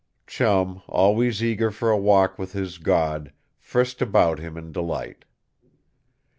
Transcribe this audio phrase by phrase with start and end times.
[0.25, 5.25] Chum, always eager for a walk with his god, frisked about him in delight.